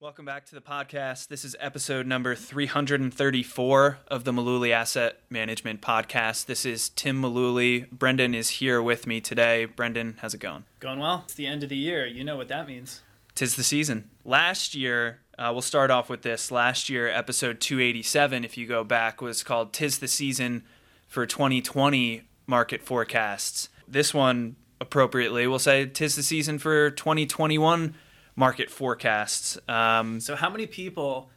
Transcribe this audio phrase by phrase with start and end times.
[0.00, 1.26] Welcome back to the podcast.
[1.26, 6.46] This is episode number 334 of the Malooly Asset Management Podcast.
[6.46, 7.90] This is Tim Malooly.
[7.90, 9.64] Brendan is here with me today.
[9.64, 10.62] Brendan, how's it going?
[10.78, 11.22] Going well.
[11.24, 12.06] It's the end of the year.
[12.06, 13.02] You know what that means.
[13.34, 14.08] Tis the season.
[14.24, 16.52] Last year, uh, we'll start off with this.
[16.52, 20.62] Last year, episode 287, if you go back, was called Tis the Season
[21.08, 23.68] for 2020 Market Forecasts.
[23.88, 27.96] This one, appropriately, we'll say Tis the Season for 2021
[28.38, 29.58] market forecasts.
[29.68, 31.28] Um, So, how many people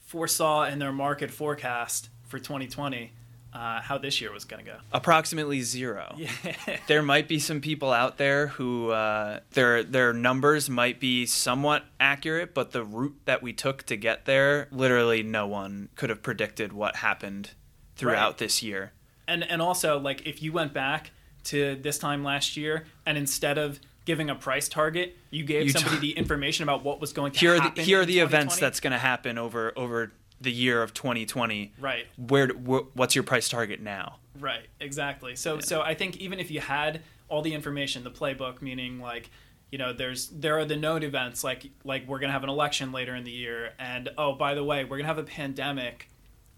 [0.00, 3.12] foresaw in their market forecast for 2020
[3.52, 4.76] uh, how this year was going to go?
[4.92, 6.16] approximately zero.
[6.88, 11.84] there might be some people out there who uh, their their numbers might be somewhat
[12.00, 16.22] accurate, but the route that we took to get there, literally no one could have
[16.22, 17.50] predicted what happened
[17.96, 18.38] throughout Right.
[18.38, 18.92] this year.
[19.26, 21.10] and and also, like, if you went back
[21.44, 25.70] to this time last year and instead of giving a price target, you gave You
[25.72, 27.74] somebody t- the information about what was going to Here are happen.
[27.76, 31.74] the, here are the events that's going to happen over over the year of 2020.
[31.78, 32.06] right.
[32.16, 34.16] Where wh- what's your price target now?
[34.40, 35.36] Right, exactly.
[35.36, 39.28] So so I think even if you had all the information, the playbook, meaning like,
[39.70, 42.92] you know, there's there are the known events like like we're gonna have an election
[42.92, 46.08] later in the year, and oh by the way, we're gonna have a pandemic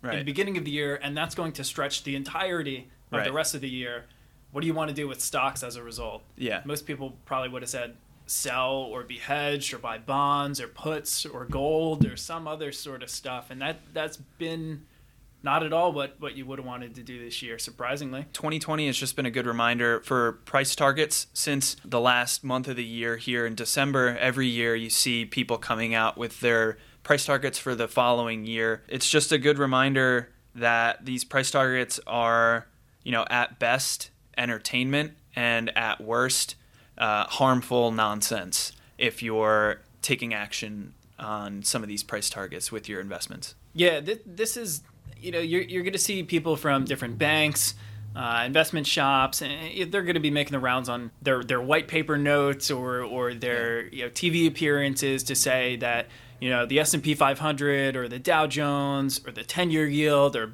[0.04, 3.24] in the beginning of the year, and that's going to stretch the entirety of Right.
[3.24, 4.04] the rest of the year.
[4.52, 6.22] What do you want to do with stocks as a result?
[6.36, 6.62] Yeah.
[6.64, 11.26] Most people probably would have said sell or be hedged or buy bonds or puts
[11.26, 14.86] or gold or some other sort of stuff, and that that's been
[15.42, 18.26] not at all what what you would have wanted to do this year, surprisingly.
[18.32, 22.76] 2020 has just been a good reminder for price targets since the last month of
[22.76, 24.16] the year here in December.
[24.18, 28.82] Every year you see people coming out with their price targets for the following year.
[28.88, 32.66] It's just a good reminder that these price targets are,
[33.02, 36.56] you know, at best entertainment and at worst
[36.98, 43.00] uh, harmful nonsense if you're taking action on some of these price targets with your
[43.00, 43.54] investments.
[43.72, 44.82] Yeah, th- this is
[45.18, 47.74] you know you're you're going to see people from different banks,
[48.16, 51.88] uh, investment shops, and they're going to be making the rounds on their their white
[51.88, 56.08] paper notes or or their you know TV appearances to say that
[56.40, 59.86] you know the S and P 500 or the Dow Jones or the 10 year
[59.86, 60.52] yield or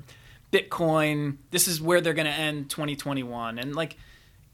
[0.53, 1.37] Bitcoin.
[1.51, 3.97] This is where they're going to end 2021, and like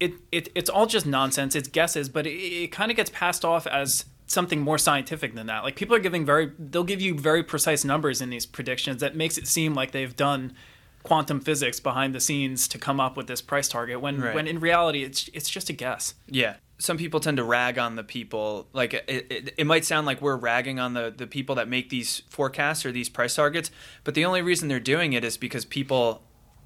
[0.00, 1.54] it, it it's all just nonsense.
[1.54, 5.46] It's guesses, but it, it kind of gets passed off as something more scientific than
[5.46, 5.62] that.
[5.62, 9.14] Like people are giving very they'll give you very precise numbers in these predictions that
[9.14, 10.54] makes it seem like they've done
[11.02, 14.34] quantum physics behind the scenes to come up with this price target when Right.
[14.34, 16.14] when in reality it's it's just a guess.
[16.28, 16.56] Yeah.
[16.82, 18.66] Some people tend to rag on the people.
[18.72, 21.90] Like it, it, it might sound like we're ragging on the, the people that make
[21.90, 23.70] these forecasts or these price targets,
[24.02, 26.22] but the only reason they're doing it is because people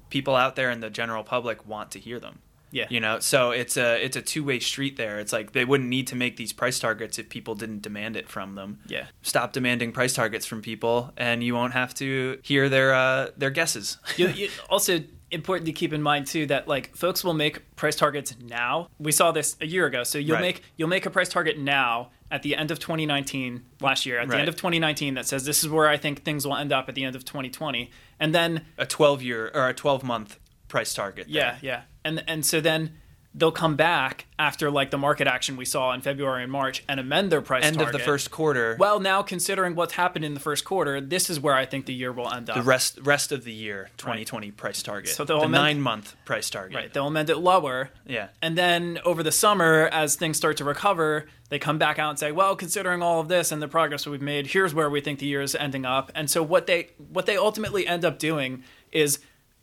[0.09, 2.39] people out there in the general public want to hear them.
[2.71, 2.87] Yeah.
[2.89, 5.19] You know, so it's a it's a two way street there.
[5.19, 8.27] It's like they wouldn't need to make these price targets if people didn't demand it
[8.27, 8.79] from them.
[8.87, 9.05] Yeah.
[9.21, 13.51] Stop demanding price targets from people, and you won't have to hear their uh, their
[13.51, 13.97] guesses.
[14.17, 14.99] you, you, also
[15.31, 18.89] important to keep in mind too that like folks will make price targets now.
[18.99, 20.41] We saw this a year ago, so you'll Right.
[20.41, 24.27] make you'll make a price target now at the end of 2019 last year at
[24.27, 26.89] the end of 2019 that says this is where I think things will end up
[26.89, 27.89] at the end of 2020,
[28.19, 31.27] and then a twelve year or a twelve month price target.
[31.27, 31.35] there.
[31.35, 32.97] yeah, yeah, and and so then
[33.37, 36.99] they'll come back after like the market action we saw in February and March and
[36.99, 37.93] amend their price End target.
[37.93, 38.75] of the first quarter.
[38.79, 41.93] Well, now considering what's happened in the first quarter, this is where I think the
[41.93, 42.55] year will end up.
[42.55, 46.15] the rest rest of the year 2020 price target So they'll the amend- nine month
[46.25, 47.91] price target Right, they'll amend it lower.
[48.07, 48.29] Yeah.
[48.41, 52.17] And then over the summer, as things start to recover, they come back out and
[52.19, 55.19] say, "Well, considering all of this and the progress we've made, here's where we think
[55.19, 58.63] the year is ending up." And so what they what they ultimately end up doing
[58.91, 59.19] is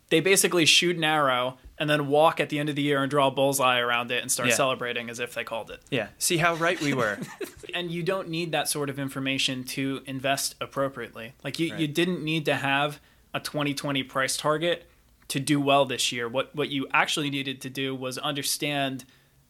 [0.09, 3.09] they basically shoot an arrow and then walk at the end of the year and
[3.11, 4.55] draw a bullseye around it and start Yeah.
[4.55, 5.81] celebrating as if they called it.
[5.89, 7.17] yeah see how right we were
[7.73, 11.33] And you don't need that sort of information to invest appropriately.
[11.43, 13.01] Like you, you didn't need to have
[13.33, 14.89] a 2020 price target
[15.27, 16.29] to do well this year.
[16.29, 19.03] What what you actually needed to do was understand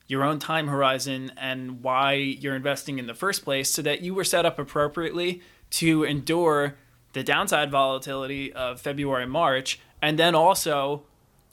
[0.07, 4.16] your own time horizon and why you're investing in the first place so that you
[4.16, 5.42] were set up appropriately
[5.72, 6.75] to endure
[7.13, 11.04] the downside volatility of February March and then also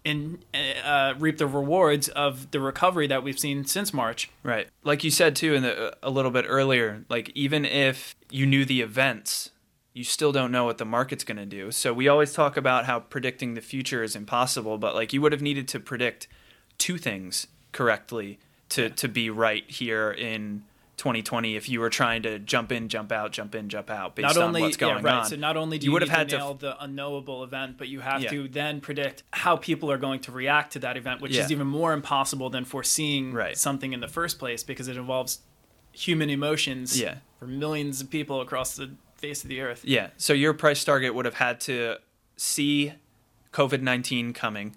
[0.05, 0.39] in
[0.85, 4.31] uh, reap the rewards of the recovery that we've seen since March.
[4.43, 8.47] right like you said too in the, a little bit earlier like even if you
[8.47, 9.51] knew the events
[9.95, 11.71] you still don't know what the market's going to do.
[11.71, 15.33] So we always talk about how predicting the future is impossible, but like you would
[15.33, 16.29] have needed to predict
[16.79, 18.39] two things correctly
[18.71, 20.65] to to be right here in
[20.99, 24.35] 2020 if you were trying to jump in, jump out, jump in, jump out based
[24.35, 25.15] not only, on what's going yeah, right.
[25.21, 25.25] on.
[25.27, 27.89] So not only do You you, would have had to nail the unknowable event, but
[27.89, 28.31] you have Yeah.
[28.31, 31.67] to then predict how people are going to react to that event, which is even
[31.67, 33.57] more impossible than foreseeing Right.
[33.57, 35.41] something in the first place because it involves
[35.93, 37.17] human emotions Yeah.
[37.39, 39.85] for millions of people across the face of the earth.
[39.85, 40.11] Yeah.
[40.17, 41.97] So your price target would have had to
[42.37, 42.93] see
[43.53, 44.77] COVID 19 coming,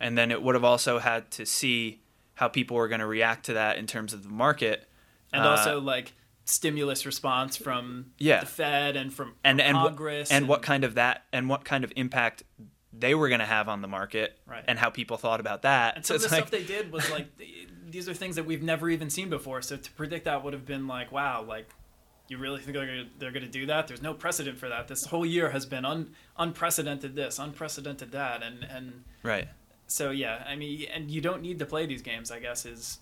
[0.00, 2.00] and then it would have also had to see
[2.34, 4.88] how people were going to react to that in terms of the market.
[5.34, 6.12] And Uh, also like
[6.46, 8.40] stimulus response from Yeah.
[8.40, 11.48] the Fed and from, and from and what- Congress and what kind of that and
[11.48, 12.42] what kind of impact
[12.92, 14.64] they were going to have on the market Right.
[14.68, 15.96] and how people thought about that.
[15.96, 17.26] And So some of the like- stuff they did was like
[17.86, 19.62] these are things that we've never even seen before.
[19.62, 21.68] So to predict that would have been like, wow, like
[22.28, 23.86] you really think they're gonna, they're going to do that?
[23.86, 24.88] There's no precedent for that.
[24.88, 27.14] This whole year has been un, unprecedented.
[27.16, 29.48] This, unprecedented that, and and right.
[29.86, 32.30] so yeah, I mean, and you don't need to play these games.
[32.30, 32.98] I guess is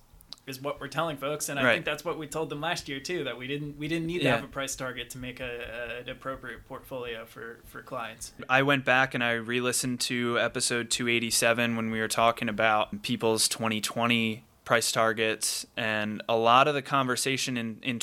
[0.46, 1.72] is what we're telling folks, and I Right.
[1.74, 3.22] think that's what we told them last year too.
[3.24, 6.00] That we didn't we didn't need to have a price target to make a, a,
[6.00, 8.32] an appropriate portfolio for for clients.
[8.48, 13.46] I went back and I re-listened to episode 287 when we were talking about people's
[13.48, 17.98] 2020 price targets, and a lot of the conversation in in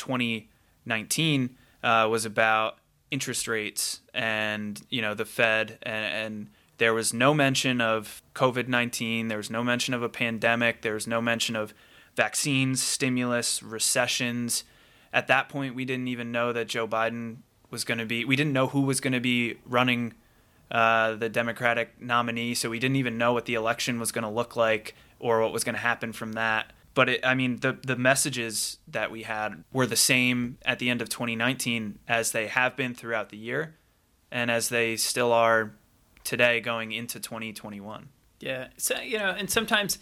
[0.85, 2.77] 2019 uh, was about
[3.11, 6.05] interest rates and you know the Fed, and,
[6.35, 6.47] and
[6.77, 9.27] there was no mention of COVID 19.
[9.27, 10.81] There was no mention of a pandemic.
[10.81, 11.73] There was no mention of
[12.19, 14.65] vaccines, stimulus, recessions.
[15.13, 17.37] At that point, we didn't even know that Joe Biden
[17.71, 18.25] was going to be.
[18.25, 20.15] We didn't know who was going to be running
[20.69, 24.29] uh, the Democratic nominee, so we didn't even know what the election was going to
[24.29, 26.73] look like or what was going to happen from that.
[26.93, 30.89] But it, I mean, the the messages that we had were the same at the
[30.89, 33.77] end of 2019 as they have been throughout the year,
[34.29, 35.71] and as they still are
[36.25, 38.09] today going into 2021.
[38.41, 38.67] Yeah.
[38.75, 39.99] So you know, and sometimes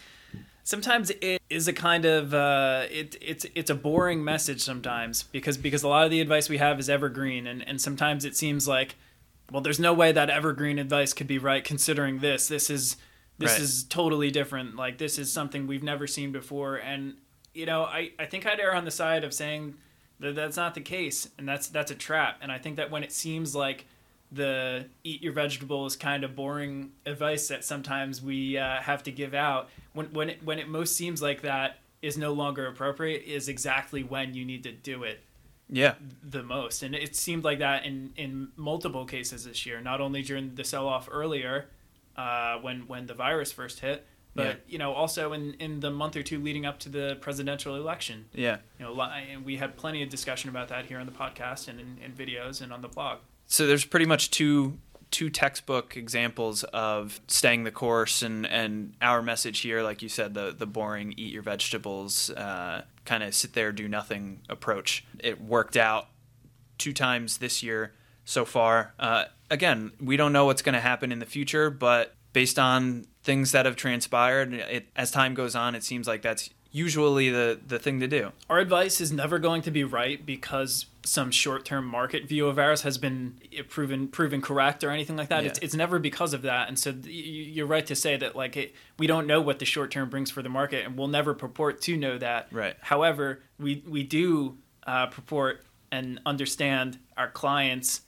[0.68, 5.58] sometimes it is a kind of uh, it it's it's a boring message sometimes because
[5.58, 8.68] because a lot of the advice we have is evergreen and and sometimes it seems
[8.68, 8.96] like
[9.50, 12.50] well there's no way that evergreen advice could be right considering this.
[12.50, 12.98] This is
[13.38, 13.62] this Right.
[13.62, 14.76] is totally different.
[14.76, 16.76] Like this is something we've never seen before.
[16.76, 17.14] And
[17.54, 19.76] you know I I think I'd err on the side of saying
[20.20, 22.40] that that's not the case and that's that's a trap.
[22.42, 23.86] And I think that when it seems like
[24.32, 29.34] the eat your vegetables kind of boring advice that sometimes we uh, have to give
[29.34, 29.70] out.
[29.94, 34.04] When when it, when it most seems like that is no longer appropriate is exactly
[34.04, 35.22] when you need to do it
[35.70, 36.84] Yeah, the most.
[36.84, 40.64] And it seemed like that in in multiple cases this year not only during the
[40.64, 41.66] sell off earlier
[42.16, 44.54] uh, when when the virus first hit but Yeah.
[44.68, 48.26] you know also in in the month or two leading up to the presidential election.
[48.34, 48.58] Yeah.
[48.78, 51.80] you know and we had plenty of discussion about that here on the podcast and
[51.80, 54.78] in, in videos and on the blog so there's pretty much two
[55.10, 60.34] two textbook examples of staying the course and and our message here like you said
[60.34, 65.06] the the boring eat your vegetables uh, kind of sit there do nothing approach.
[65.20, 66.08] It worked out
[66.78, 67.94] two times this year
[68.26, 68.94] so far.
[69.00, 73.06] Uh, again we don't know what's going to happen in the future but based on
[73.24, 77.60] things that have transpired it, as time goes on it seems like that's usually the
[77.68, 81.86] the thing to do our advice is never going to be right because some short-term
[81.86, 85.44] market view of ours has been proven proven correct or anything like that.
[85.44, 85.50] Yeah.
[85.52, 86.68] It's, it's never because of that.
[86.68, 87.12] And so you-
[87.56, 90.30] you're right to say that like it, we don't know what the short term brings
[90.32, 92.48] for the market, and we'll never purport to know that.
[92.52, 92.76] Right.
[92.82, 98.02] However, we we do uh, purport and understand our clients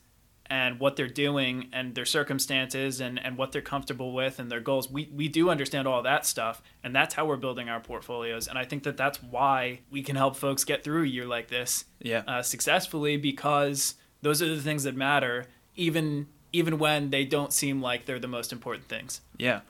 [0.50, 4.60] and what they're doing and their circumstances and, and what they're comfortable with and their
[4.60, 4.90] goals.
[4.90, 8.48] We, we do understand all that stuff, and that's how we're building our portfolios.
[8.48, 11.48] And I think that that's why we can help folks get through a year like
[11.48, 17.24] this yeah uh, successfully because those are the things that matter, even even when they
[17.24, 19.20] don't seem like they're the most important things.
[19.38, 19.60] Yeah,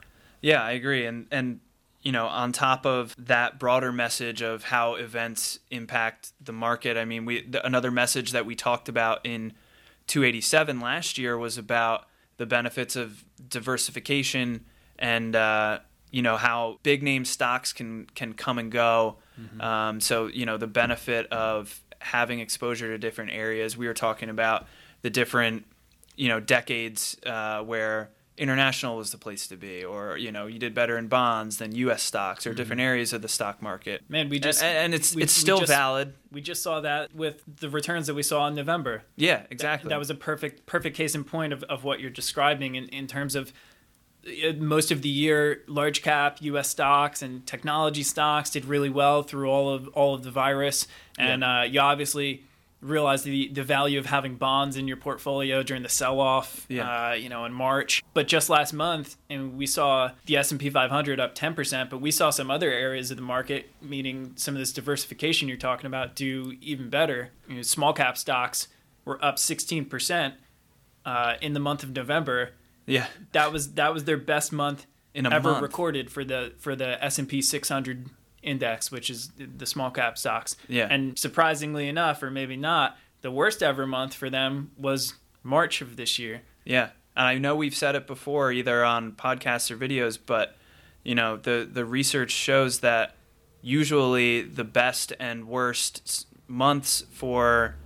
[0.41, 1.05] yeah, I agree.
[1.05, 1.61] And and
[2.03, 7.05] you know, on top of that broader message of how events impact the market, I
[7.05, 9.53] mean, we the, another message that we talked about in
[10.11, 14.65] 287 last year was about the benefits of diversification
[14.99, 15.79] and uh,
[16.11, 19.19] you know how big name stocks can can come and go.
[19.61, 23.77] Um, so you know the benefit of having exposure to different areas.
[23.77, 24.67] We were talking about
[25.03, 25.65] the different
[26.17, 30.59] you know decades uh, where international was the place to be, or you know you
[30.59, 32.03] did better in bonds than U.S.
[32.03, 34.03] stocks or different areas of the stock market.
[34.09, 36.15] Man, we just and, and it's we- it's still just- valid.
[36.33, 39.03] We just saw that with the returns that we saw in November.
[39.17, 39.91] Yeah, exactly.
[39.91, 43.07] That was a perfect perfect case in point of, of what you're describing in, in
[43.07, 43.53] terms of
[44.27, 49.23] uh, most of the year large cap US stocks and technology stocks did really well
[49.23, 50.87] through all of all of the virus
[51.19, 52.45] and uh, you obviously
[52.81, 57.11] realize the the value of having bonds in your portfolio during the sell off, Yeah.
[57.11, 58.03] uh, you know, in March.
[58.15, 61.91] But just last month, and we saw the S and P 500 up 10 percent,
[61.91, 65.57] but we saw some other areas of the market, meaning some of this diversification you're
[65.59, 67.31] talking about, do even better.
[67.49, 68.69] You know, small cap stocks
[69.05, 70.35] were up 16 percent
[71.05, 72.51] uh, in the month of November.
[72.87, 73.07] Yeah.
[73.33, 75.63] That was that was their best month In a ever month.
[75.63, 78.09] recorded for the for the S and P 600
[78.43, 80.57] index, which is the small cap stocks.
[80.69, 80.89] Yeah.
[80.91, 85.97] And surprisingly enough, or maybe not, the worst ever month for them was March of
[85.97, 86.43] this year.
[86.65, 90.57] Yeah, and I know we've said it before, either on podcasts or videos, but
[91.03, 93.17] you know the the research shows that
[93.63, 97.77] usually the best and worst months for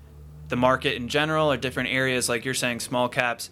[0.49, 3.51] the market in general or different areas, like you're saying, small caps.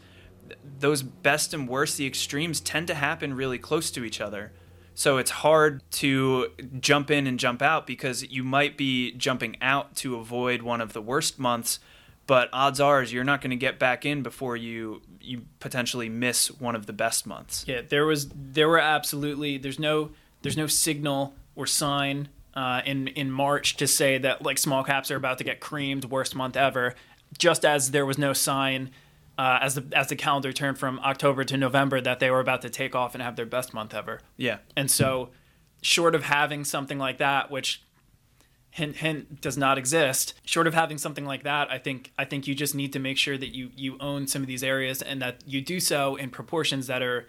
[0.78, 4.52] Those best and worst, the extremes tend to happen really close to each other.
[4.94, 6.49] So it's hard to
[6.80, 10.92] jump in and jump out because you might be jumping out to avoid one of
[10.92, 11.78] the worst months,
[12.26, 16.08] but odds are is you're not going to get back in before you you potentially
[16.08, 17.64] miss one of the best months.
[17.66, 20.11] Yeah, there was there were absolutely there's no
[20.42, 25.11] there's no signal or sign uh, in in March to say that like small caps
[25.11, 26.94] are about to get creamed, worst month ever.
[27.38, 28.90] Just as there was no sign
[29.39, 32.62] uh, as the as the calendar turned from October to November that they were about
[32.62, 34.21] to take off and have their best month ever.
[34.37, 34.59] Yeah.
[34.77, 35.31] And so,
[35.81, 37.83] short of having something like that, which
[38.71, 42.47] hint hint does not exist, short of having something like that, I think I think
[42.47, 45.21] you just need to make sure that you you own some of these areas and
[45.23, 47.27] that you do so in proportions that are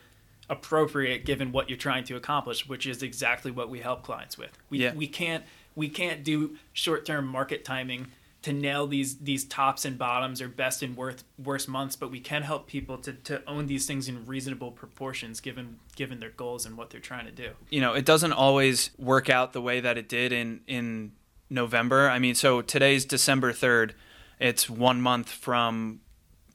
[0.49, 4.51] appropriate given what you're trying to accomplish, which is exactly what we help clients with.
[4.69, 4.93] We Yeah.
[4.93, 5.43] we can't
[5.75, 8.07] we can't do short term market timing
[8.43, 12.19] to nail these these tops and bottoms or best and worst worst months, but we
[12.19, 16.65] can help people to, to own these things in reasonable proportions given given their goals
[16.65, 17.49] and what they're trying to do.
[17.69, 21.13] you know, it doesn't always work out the way that it did in in
[21.49, 22.09] November.
[22.09, 23.91] I mean, so today's December 3rd.
[24.39, 26.01] It's 1 month from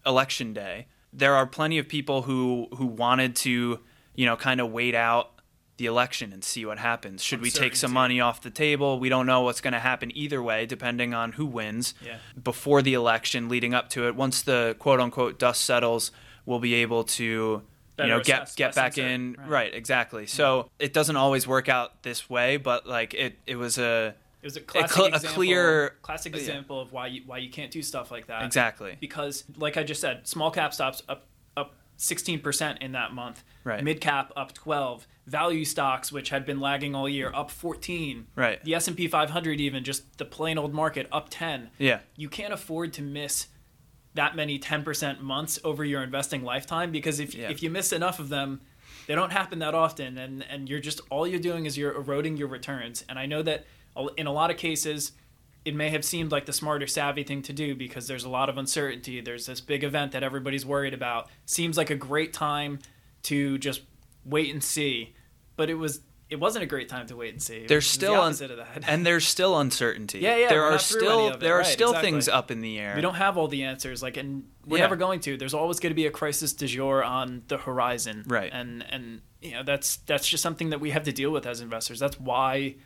[0.04, 0.86] election day.
[1.12, 3.80] There are plenty of people who who wanted to,
[4.14, 5.37] you know, kind of wait out
[5.78, 7.22] the election and see what happens.
[7.24, 9.00] Should we take some money off the table?
[9.00, 11.94] We don't know what's going to happen either way depending on who wins.
[12.04, 12.18] Yeah.
[12.40, 16.10] Before the election leading up to it, once the quote unquote dust settles,
[16.44, 17.62] we'll be able to
[17.96, 19.48] Better you know get get back in right.
[19.48, 23.76] right exactly so it doesn't always work out this way but like it it was
[23.76, 26.38] a It was a classic cl- a example, clear- classic yeah.
[26.38, 28.44] example of why you why you can't do stuff like that.
[28.44, 31.26] exactly Because like I just said, small cap stops up
[31.98, 33.42] 16% in that month.
[33.64, 33.82] Right.
[33.82, 35.06] Mid cap up 12.
[35.26, 38.26] Value stocks which had been lagging all year up 14.
[38.34, 38.62] Right.
[38.64, 41.70] The S&P 500 even just the plain old market up 10.
[41.78, 43.48] yeah You can't afford to miss
[44.14, 47.50] that many 10% months over your investing lifetime because if Yeah.
[47.50, 48.60] if you miss enough of them
[49.06, 52.36] they don't happen that often and and you're just all you're doing is you're eroding
[52.36, 53.64] your returns and i know that
[54.16, 55.12] in a lot of cases
[55.64, 58.48] it may have seemed like the smarter savvy thing to do because there's a lot
[58.48, 59.20] of uncertainty.
[59.20, 61.28] There's this big event that everybody's worried about.
[61.46, 62.78] Seems like a great time
[63.24, 63.82] to just
[64.24, 65.14] wait and see.
[65.56, 66.00] But it was
[66.30, 67.66] it wasn't a great time to wait and see.
[67.66, 68.84] There's still the un- of that.
[68.86, 70.18] and there's still uncertainty.
[70.22, 72.10] Yeah, yeah, there are still any of it, there are right, still exactly.
[72.10, 72.94] things up in the air.
[72.96, 74.84] We don't have all the answers like and we're Yeah.
[74.84, 75.36] never going to.
[75.36, 78.24] There's always going to be a crisis du jour on the horizon.
[78.26, 78.50] Right.
[78.52, 81.60] and and you know that's that's just something that we have to deal with as
[81.60, 81.98] investors.
[81.98, 82.76] That's why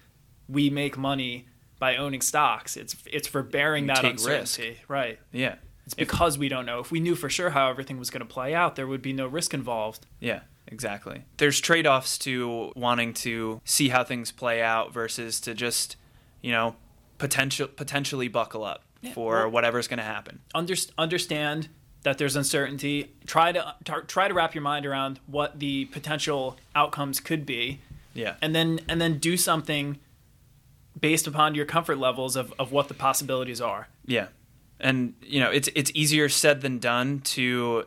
[0.48, 1.48] we make money
[1.82, 4.28] by owning stocks it's it's for bearing that take risk.
[4.28, 7.98] uncertainty right yeah it's because we don't know if we knew for sure how everything
[7.98, 11.24] was going to play out there would be no risk involved Yeah, exactly.
[11.38, 15.96] There's trade offs to wanting to see how things play out versus to just,
[16.40, 16.76] you know,
[17.18, 20.38] potential potentially buckle up for well- whatever's going to happen.
[20.54, 21.68] Under, understand
[22.04, 23.74] that there's uncertainty try to
[24.06, 27.80] try to wrap your mind around what the potential outcomes could be
[28.14, 28.34] Yeah.
[28.40, 29.98] and then and then do something
[30.98, 33.88] based upon your comfort levels of, of what the possibilities are.
[34.06, 34.28] Yeah.
[34.80, 37.84] And you know, it's it's easier said than done to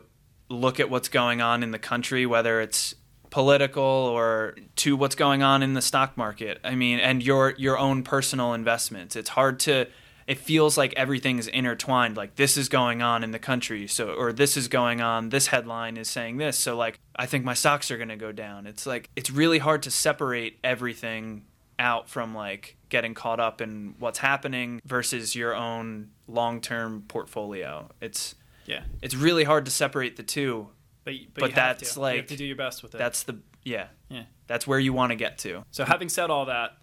[0.48, 2.94] look at what's going on in the country whether it's
[3.30, 6.58] political or to what's going on in the stock market.
[6.64, 9.16] I mean, and your your own personal investments.
[9.16, 9.86] It's hard to
[10.26, 14.32] it feels like everything's intertwined like this is going on in the country so or
[14.32, 17.90] this is going on this headline is saying this so like i think my stocks
[17.90, 21.44] are going to go down it's like it's really hard to separate everything
[21.78, 28.34] out from like getting caught up in what's happening versus your own long-term portfolio it's
[28.64, 28.82] Yeah.
[29.02, 30.68] it's really hard to separate the two
[31.04, 32.00] But, but, But you have that's to.
[32.00, 32.98] like- you have to do your best with it.
[32.98, 34.24] that's the yeah yeah.
[34.46, 36.76] that's where you want to get to So having said all that,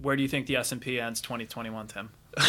[0.00, 2.10] where do you think the S&P ends 2021, Tim?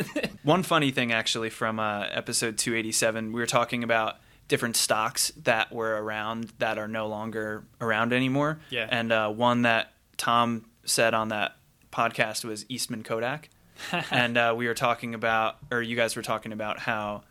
[0.42, 4.16] One funny thing, actually, from uh, episode 287, we were talking about
[4.48, 8.58] different stocks that were around that are no longer around anymore.
[8.70, 8.86] Yeah.
[8.90, 11.56] And uh, one that Tom said on that
[11.92, 13.48] podcast was Eastman Kodak.
[14.10, 17.22] and uh, we were talking about, or you guys were talking about how,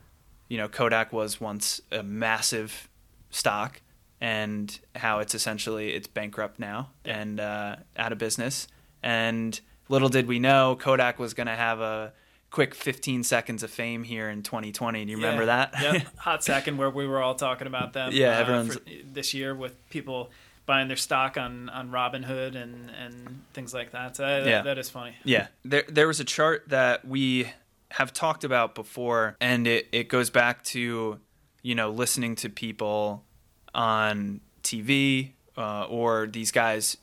[0.48, 2.90] you know, Kodak was once a massive
[3.30, 3.82] stock,
[4.22, 8.68] and how it's essentially it's bankrupt now and uh, out of business.
[9.02, 12.12] And little did we know, Kodak was going to have a
[12.52, 15.06] quick 15 seconds of fame here in 2020.
[15.06, 15.74] Do you remember that?
[15.82, 16.08] yep.
[16.18, 18.12] Hot second where we were all talking about them.
[18.12, 20.32] Yeah, uh, everyone's- this year with people
[20.70, 24.16] buying their stock on on Robinhood and and things like that.
[24.16, 24.62] So that, Yeah.
[24.62, 25.16] that is funny.
[25.24, 27.52] Yeah, there there was a chart that we
[27.92, 31.20] have talked about before, and it it goes back to
[31.64, 33.26] you know listening to people
[33.74, 36.98] on TV uh, or these guys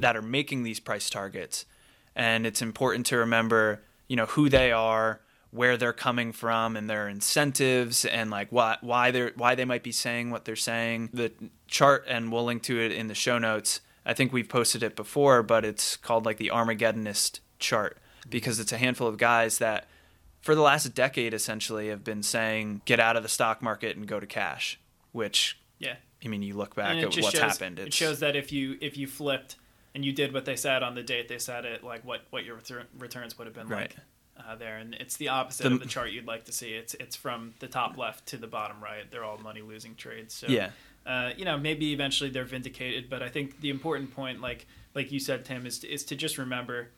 [0.00, 1.64] that are making these price targets,
[2.16, 6.88] and it's important to remember you know who they are where they're coming from and
[6.90, 11.10] their incentives and like why why they're why they might be saying what they're saying.
[11.12, 11.32] The
[11.68, 13.80] chart and we'll link to it in the show notes.
[14.04, 17.98] I think we've posted it before, but it's called like the Armageddonist chart
[18.28, 19.86] because it's a handful of guys that
[20.40, 24.06] for the last decade essentially have been saying get out of the stock market and
[24.06, 24.78] go to cash,
[25.12, 25.96] which Yeah.
[26.24, 27.78] I mean you look back at what's shows, happened.
[27.78, 29.56] It shows that if you if you flipped
[29.94, 32.44] and you did what they said on the date they said it, like what what
[32.44, 33.90] your retur- returns would have been Right.
[33.90, 33.96] like.
[34.38, 36.70] Uh, there and it's the opposite The- of the chart you'd like to see.
[36.74, 39.10] It's it's from the top left to the bottom right.
[39.10, 40.34] They're all money losing trades.
[40.34, 40.70] So yeah.
[41.06, 43.08] uh, you know, maybe eventually they're vindicated.
[43.08, 46.36] But I think the important point, like like you said, Tim, is is to just
[46.38, 46.88] remember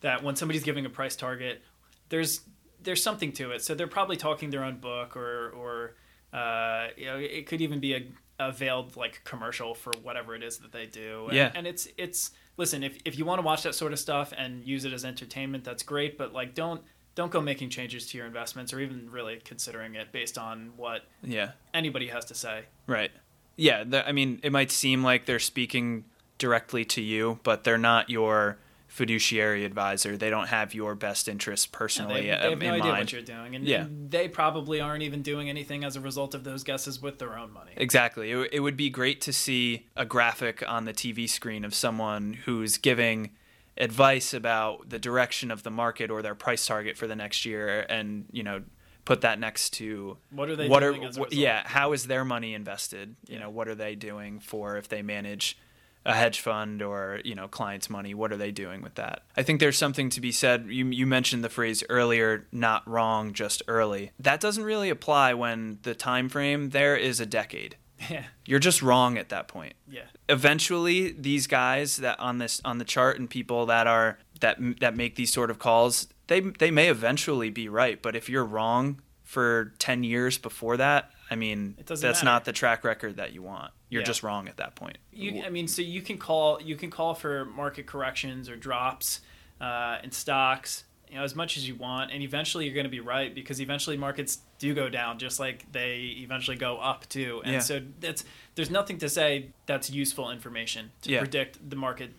[0.00, 1.62] that when somebody's giving a price target,
[2.08, 2.40] there's
[2.82, 3.62] there's something to it.
[3.62, 5.94] So they're probably talking their own book, or or
[6.36, 8.06] uh, you know, it could even be a,
[8.40, 11.26] a veiled like commercial for whatever it is that they do.
[11.26, 11.52] And, Yeah.
[11.54, 14.64] and it's it's listen if if you want to watch that sort of stuff and
[14.64, 16.16] use it as entertainment, that's great.
[16.18, 16.82] But like, don't
[17.14, 21.02] don't go making changes to your investments or even really considering it based on what
[21.22, 21.52] Yeah.
[21.74, 22.64] anybody has to say.
[22.86, 23.10] Right.
[23.56, 23.84] Yeah.
[23.84, 26.04] The, I mean, it might seem like they're speaking
[26.38, 28.56] directly to you, but they're not your
[28.92, 30.18] fiduciary advisor.
[30.18, 32.98] They don't have your best interests personally they, they um, have in no idea mind.
[33.00, 33.86] what you're doing, and, Yeah.
[33.88, 37.52] they probably aren't even doing anything as a result of those guesses with their own
[37.54, 37.72] money.
[37.78, 38.30] Exactly.
[38.30, 42.34] It, it would be great to see a graphic on the TV screen of someone
[42.44, 43.30] who's giving
[43.78, 47.86] advice about the direction of the market or their price target for the next year
[47.88, 48.62] and, you know,
[49.06, 51.42] put that next to What are they what doing are as a what- result?
[51.42, 53.16] yeah, how is their money invested?
[53.26, 53.40] You Yeah.
[53.40, 55.56] know, what are they doing for if they manage
[56.04, 59.22] a hedge fund or, you know, clients' money, what are they doing with that?
[59.36, 60.66] I think there's something to be said.
[60.68, 64.10] You you mentioned the phrase earlier, not wrong, just early.
[64.18, 67.76] That doesn't really apply when the time frame there is a decade
[68.10, 69.74] Yeah, you're just wrong at that point.
[69.88, 74.58] yeah, Eventually, these guys that on this on the chart and people that are that
[74.80, 78.02] that make these sort of calls, they they may eventually be right.
[78.02, 82.44] But if you're wrong for ten years before that, I mean, that's doesn't not matter.
[82.46, 83.72] the track record that you want.
[83.88, 84.06] You're Yeah.
[84.06, 84.98] just wrong at that point.
[85.12, 89.20] You, I mean, so you can call you can call for market corrections or drops
[89.60, 92.90] uh, in stocks, you know, as much as you want, and eventually you're going to
[92.90, 97.40] be right because eventually markets do go down, just like they eventually go up too.
[97.44, 97.58] And Yeah.
[97.60, 101.18] so that's there's nothing to say that's useful information to Yeah.
[101.20, 102.12] predict the market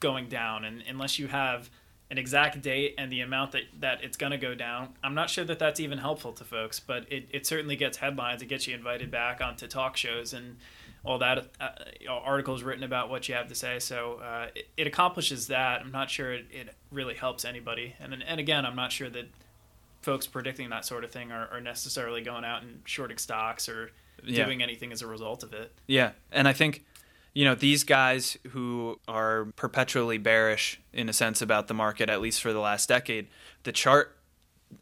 [0.00, 1.70] going down, and unless you have
[2.14, 5.28] an exact date and the amount that, that it's going to go down, I'm not
[5.30, 8.40] sure that that's even helpful to folks, but it, it certainly gets headlines.
[8.40, 10.56] It gets you invited back onto talk shows and
[11.02, 11.70] all that uh,
[12.06, 13.80] know, articles written about what you have to say.
[13.80, 15.80] So uh, it, it accomplishes that.
[15.80, 17.96] I'm not sure it, it really helps anybody.
[17.98, 19.26] And and again, I'm not sure that
[20.02, 23.90] folks predicting that sort of thing are, are necessarily going out and shorting stocks or
[24.24, 24.44] Yeah.
[24.44, 25.72] doing anything as a result of it.
[25.88, 26.84] Yeah, and I think
[27.34, 32.20] you know these guys who are perpetually bearish in a sense about the market, at
[32.20, 33.26] least for the last decade.
[33.64, 34.16] The chart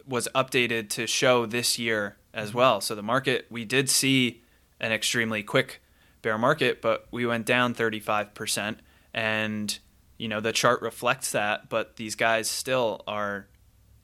[0.07, 2.81] was updated to show this year as well.
[2.81, 4.43] So the market, we did see
[4.81, 5.81] an extremely quick
[6.23, 8.77] bear market, but we went down 35%.
[9.15, 9.79] And,
[10.17, 13.47] you know, the chart reflects that, but these guys still are,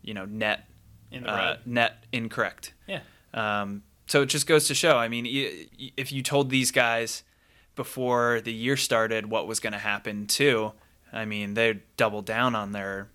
[0.02, 0.68] you know, net,
[1.10, 2.74] In uh, net incorrect.
[2.86, 3.00] Yeah.
[3.32, 4.98] Um, so it just goes to show.
[4.98, 7.22] I mean, y- y- if you told these guys
[7.78, 10.72] before the year started what was going to happen too,
[11.12, 13.08] I mean, they'd double down on their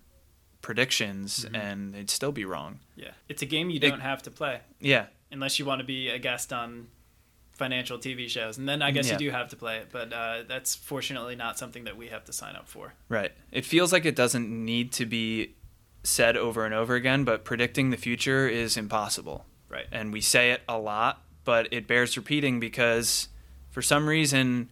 [0.62, 1.54] predictions Mm-hmm.
[1.54, 2.80] and they'd still be wrong.
[2.96, 3.10] Yeah.
[3.28, 6.18] It's a game you don't have to play Yeah, unless you want to be a
[6.18, 6.88] guest on
[7.52, 8.58] financial TV shows.
[8.58, 9.12] And then I guess Yeah.
[9.12, 9.88] you do have to play it.
[9.92, 12.94] But uh, that's fortunately not something that we have to sign up for.
[13.08, 13.32] right.
[13.52, 15.54] It feels like it doesn't need to be
[16.02, 19.46] said over and over again, but predicting the future is impossible.
[19.68, 19.86] Right.
[19.90, 23.26] and we say it a lot, but it bears repeating because
[23.74, 24.68] for some reason,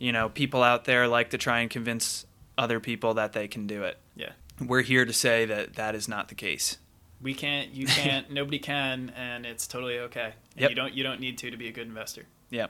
[0.00, 2.26] you know, people out there like to try and convince
[2.58, 3.96] other people that they can do it.
[4.16, 4.32] Yeah.
[4.60, 6.78] We're here to say that that is not the case.
[7.22, 7.72] We can't.
[7.72, 8.28] You can't.
[8.28, 10.32] nobody can, and it's totally okay.
[10.56, 10.70] And Yep.
[10.70, 10.94] You don't.
[10.94, 12.26] You don't need to to be a good investor.
[12.50, 12.66] Yeah.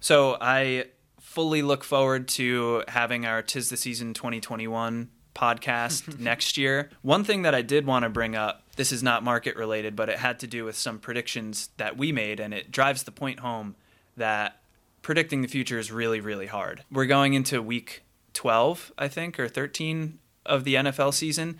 [0.00, 0.86] So I
[1.20, 6.88] fully look forward to having our Tis the Season 2021 podcast next year.
[7.02, 10.08] One thing that I did want to bring up, this is not market related, but
[10.08, 13.40] it had to do with some predictions that we made, and it drives the point
[13.40, 13.76] home
[14.16, 14.59] that
[15.02, 16.84] predicting the future is really, really hard.
[16.90, 18.02] We're going into week
[18.34, 21.58] 12, I think, or 13 of the NFL season.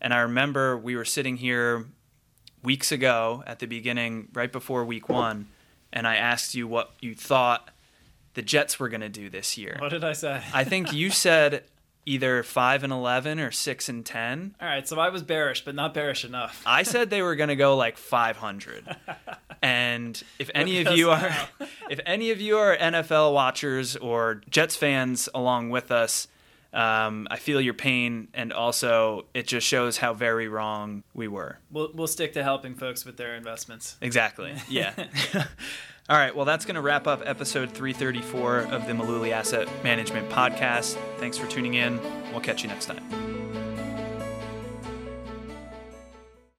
[0.00, 1.86] And I remember we were sitting here
[2.62, 5.48] weeks ago at the beginning, right before week one,
[5.92, 7.70] and I asked you what you thought
[8.34, 9.76] the Jets were going to do this year.
[9.78, 10.42] What did I say?
[10.52, 11.64] I think you said
[12.08, 14.54] either 5 and 11 or 6 and 10.
[14.60, 16.62] All right, so I was bearish, but not bearish enough.
[16.64, 18.96] I said they were going to go like 500.
[19.62, 21.30] and if any of you are
[21.90, 26.28] if any of you are NFL watchers or Jets fans along with us,
[26.72, 31.58] um, I feel your pain, and also it just shows how very wrong we were.
[31.70, 33.96] We'll we'll stick to helping folks with their investments.
[34.00, 34.54] Exactly.
[34.68, 34.92] Yeah.
[36.08, 36.34] All right.
[36.34, 40.96] Well, that's going to wrap up episode 334 of the Malooly Asset Management Podcast.
[41.18, 42.00] Thanks for tuning in.
[42.32, 43.37] We'll catch you next time.